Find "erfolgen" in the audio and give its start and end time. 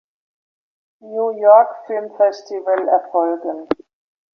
2.87-3.67